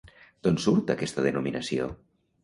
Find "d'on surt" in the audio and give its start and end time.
0.45-0.93